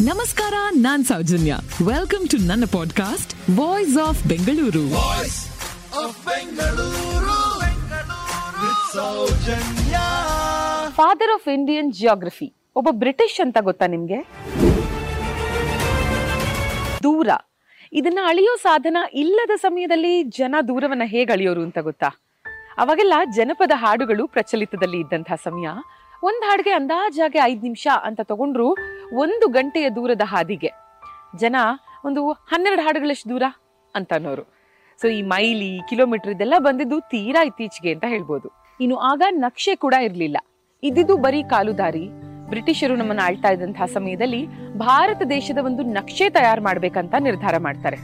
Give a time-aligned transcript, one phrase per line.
[0.00, 1.56] ನಮಸ್ಕಾರ ನಾನ್ Soujanya.
[1.86, 4.88] Welcome to ನನ್ನ podcast voice of Bengaluru
[10.90, 14.28] father of Indian geography ಒಬ್ಬ ಬ್ರಿಟಿಷ್ ಅಂತ ಗೊತ್ತಾ ನಿಮ್ಗೆ?
[17.02, 17.28] ದೂರ.
[17.92, 22.22] ಇದನ್ನ ಅಳಿಯೋ ಸಾಧನ ಇಲ್ಲದ ಸಮಯದಲ್ಲಿ ಜನ ದೂರವನ್ನ ಹೇಗೆ ಅಳಿಯೋರು ಅಂತ ಗೊತ್ತಾ?
[22.78, 25.68] ಅವಾಗೆಲ್ಲ ಜನಪದ ಹಾಡುಗಳು ಪ್ರಚಲಿತದಲ್ಲಿ ಇದ್ದಂತಹ ಸಮಯ.
[26.26, 28.76] ಒಂದ್ ಹಾಡಿಗೆ ಅಂದಾಜಾಗೆ ಐದ್ ನಿಮಿಷ ಅಂತ ತಗೊಂಡ್ರು
[29.14, 30.70] ಒಂದು ಗಂಟೆಯ ದೂರದ ಹಾದಿಗೆ.
[31.36, 31.56] ಜನ
[32.04, 33.42] ಒಂದು ಹನ್ನೆರಡು ಹಾಡುಗಳಷ್ಟು ದೂರ
[33.94, 34.42] ಅಂತ ಅನ್ನೋರು.
[35.00, 38.48] ಸೊ ಈ ಮೈಲಿ ಕಿಲೋಮೀಟರ್ ಇದೆಲ್ಲ ಬಂದಿದ್ದು ತೀರಾ ಇತ್ತೀಚೆಗೆ ಅಂತ ಹೇಳ್ಬೋದು.
[38.80, 40.38] ಇನ್ನು ಆಗ ನಕ್ಷೆ ಕೂಡ ಇರಲಿಲ್ಲ.
[40.82, 42.08] ಇದ್ದಿದ್ದು ಬರೀ ಕಾಲುದಾರಿ.
[42.48, 44.46] ಬ್ರಿಟಿಷರು ನಮ್ಮನ್ನ ಆಳ್ತಾ ಇದ್ದಂತಹ ಸಮಯದಲ್ಲಿ
[44.78, 47.96] ಭಾರತ ದೇಶದ ಒಂದು ನಕ್ಷೆ ತಯಾರು ಮಾಡ್ಬೇಕಂತ ನಿರ್ಧಾರ ಮಾಡ್ತಾರೆ.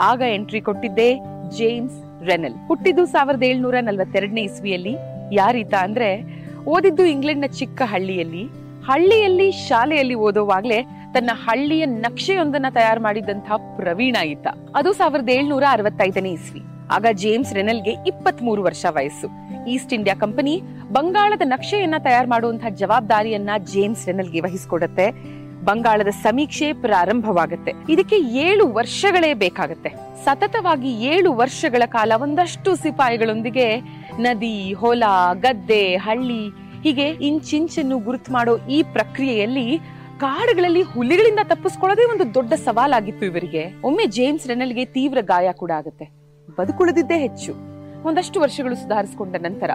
[0.00, 1.08] ಆಗ ಎಂಟ್ರಿ ಕೊಟ್ಟಿದ್ದೆ
[1.56, 4.94] ಜೇಮ್ಸ್ ರೆನಲ್ ಹುಟ್ಟಿದ್ದು ಸಾವಿರದ ಏಳ್ನೂರ ನಲ್ವತ್ತೆರಡನೇ ಇಸ್ವಿಯಲ್ಲಿ.
[5.32, 8.44] ಯಾರೀತ ಅಂದ್ರೆ ಓದಿದ್ದು ಇಂಗ್ಲೆಂಡ್ನ ಚಿಕ್ಕ ಹಳ್ಳಿಯಲ್ಲಿ.
[8.84, 10.82] ಹಳ್ಳಿಯಲ್ಲಿ ಶಾಲೆಯಲ್ಲಿ ಓದೋವಾಗ್ಲೇ
[11.14, 14.46] ತನ್ನ ಹಳ್ಳಿಯ ನಕ್ಷೆಯೊಂದನ್ನ ತಯಾರು ಮಾಡಿದಂತಹ ಪ್ರವೀಣ ಈತ.
[14.74, 16.62] ಅದು ಸಾವಿರದ ಏಳ್ನೂರ ಅರವತ್ತೈದನೇ ಇಸ್ವಿ.
[16.90, 19.28] ಆಗ ಜೇಮ್ಸ್ ರೆನಲ್ಗೆ ಇಪ್ಪತ್ತ್ ಮೂರು ವರ್ಷ ವಯಸ್ಸು.
[19.66, 25.39] ಈಸ್ಟ್ ಇಂಡಿಯಾ ಕಂಪನಿ ಬಂಗಾಳದ ನಕ್ಷೆಯನ್ನ ತಯಾರು ಮಾಡುವಂತಹ ಜವಾಬ್ದಾರಿಯನ್ನ ಜೇಮ್ಸ್ ರೆನಲ್ಗೆ ವಹಿಸಿಕೊಡುತ್ತೆ.
[25.64, 27.72] ಬಂಗಾಳದ ಸಮೀಕ್ಷೆ ಪ್ರಾರಂಭವಾಗುತ್ತೆ.
[27.88, 29.90] ಇದಕ್ಕೆ ಏಳು ವರ್ಷಗಳೇ ಬೇಕಾಗುತ್ತೆ.
[30.24, 33.80] ಸತತವಾಗಿ ಏಳು ವರ್ಷಗಳ ಕಾಲ ಒಂದಷ್ಟು ಸಿಪಾಯಿಗಳೊಂದಿಗೆ
[34.18, 35.02] ನದಿ, ಹೊಲ,
[35.34, 36.48] ಗದ್ದೆ, ಹಳ್ಳಿ
[36.82, 39.78] ಹೀಗೆ ಇಂಚಿಂಚನ್ನು ಗುರುತು ಮಾಡೋ ಈ ಪ್ರಕ್ರಿಯೆಯಲ್ಲಿ
[40.18, 43.80] ಕಾಡುಗಳಲ್ಲಿ ಹುಲಿಗಳಿಂದ ತಪ್ಪಿಸ್ಕೊಳ್ಳೋದೇ ಒಂದು ದೊಡ್ಡ ಸವಾಲಾಗಿತ್ತು ಇವರಿಗೆ.
[43.84, 46.04] ಒಮ್ಮೆ ಜೇಮ್ಸ್ ರೆನಲ್ಗೆ ತೀವ್ರ ಗಾಯ ಕೂಡ ಆಗುತ್ತೆ.
[46.58, 47.52] ಬದುಕುಳಿದಿದ್ದೇ ಹೆಚ್ಚು.
[48.02, 49.70] ಒಂದಷ್ಟು ವರ್ಷಗಳು ಸುಧಾರಿಸಿಕೊಂಡ ನಂತರ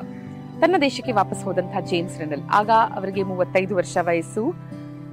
[0.62, 2.42] ತನ್ನ ದೇಶಕ್ಕೆ ವಾಪಸ್ ಹೋದಂತಹ ಜೇಮ್ಸ್ ರೆನಲ್.
[2.54, 4.65] ಆಗ ಅವರಿಗೆ ಮೂವತ್ತೈದು ವರ್ಷ ವಯಸ್ಸು.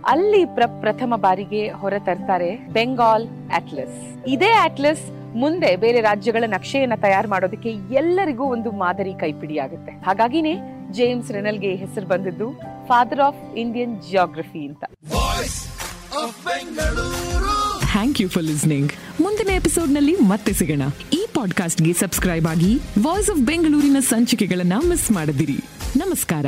[0.06, 7.69] ಅಲ್ಲಿ ಪ್ರಪ್ರಥಮ ಬಾರಿಗೆ ಹೊರ ತರ್ತಾರೆ ಬೆಂಗಾಲ್ ಅಟ್ಲಸ್ ಇದೇ ಅಟ್ಲಸ್ ಮುಂದೆ ಬೇರೆ ರಾಜ್ಯಗಳ ನಕ್ಷೆಯನ್ನ ತಯಾರು ಮಾಡೋದಕ್ಕೆ
[7.70, 9.92] ಎಲ್ಲರಿಗೂ ಒಂದು ಮಾದರಿ ಕೈಪಿಡಿ ಆಗುತ್ತೆ.
[9.92, 10.58] ಹಾಗಾಗಿನೇ
[10.91, 12.50] ಜೇಮ್ಸ್ ರೆನಲ್ಗೆ ಹೆಸರು ಬಂದಿದ್ದು
[12.86, 14.84] ಫಾದರ್ ಆಫ್ ಇಂಡಿಯನ್ ಜಿಯೋಗ್ರಫಿ ಅಂತ.
[17.92, 20.83] ಥ್ಯಾಂಕ್ ಯು ಫಾರ್ ಲಿಸ್ನಿಂಗ್ ಮುಂದಿನ ಎಪಿಸೋಡ್ನಲ್ಲಿ ಮತ್ತೆ ಸಿಗೋಣ.
[21.12, 25.58] ಈ ಪಾಡ್ಕಾಸ್ಟ್ಗೆ ಸಬ್ಸ್ಕ್ರೈಬ್ ಆಗಿ ವಾಯ್ಸ್ ಆಫ್ ಬೆಂಗಳೂರಿನ ಸಂಚಿಕೆಗಳನ್ನ ಮಿಸ್ ಮಾಡದಿರಿ.
[25.96, 26.46] ನಮಸ್ಕಾರ.